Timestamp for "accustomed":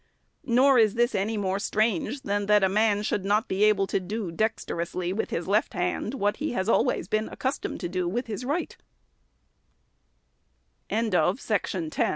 7.29-7.79